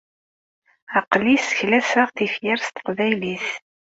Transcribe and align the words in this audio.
Aql-i 0.99 1.35
seklaseɣ 1.39 2.07
tifyar 2.15 2.59
s 2.61 2.67
teqbaylit. 2.69 3.47